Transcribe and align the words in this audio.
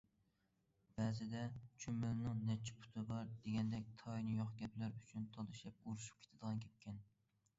بەزىدە« 0.99 1.41
چۈمۈلىنىڭ 1.83 2.39
نەچچە 2.47 2.77
پۇتى 2.79 3.03
بار» 3.11 3.29
دېگەندەك 3.45 3.93
تايىنى 4.03 4.33
يوق 4.39 4.57
گەپلەر 4.63 4.95
ئۈچۈن 5.01 5.29
تالىشىپ- 5.37 5.85
ئۇرۇشۇپ 5.91 6.25
كېتىدىغان 6.25 6.65
گەپكەن. 6.65 7.01